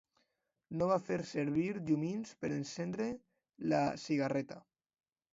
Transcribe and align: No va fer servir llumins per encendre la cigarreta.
No 0.81 0.85
va 0.91 0.95
fer 1.09 1.17
servir 1.31 1.65
llumins 1.89 2.31
per 2.45 2.49
encendre 2.55 3.07
la 3.75 3.83
cigarreta. 4.05 4.59